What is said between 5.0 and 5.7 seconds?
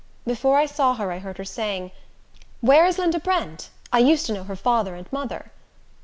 mother."